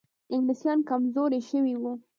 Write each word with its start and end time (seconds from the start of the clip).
انګلیسان 0.33 0.77
کمزوري 0.89 1.41
شوي 1.49 1.75
وو. 1.81 1.93